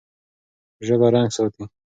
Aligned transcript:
ژبه 0.85 1.07
رنګ 1.13 1.29
ساتي. 1.35 1.63